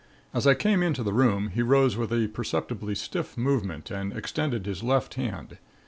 [0.33, 4.65] As I came into the room he rose with a perceptibly stiff movement and extended
[4.65, 5.59] his left hand.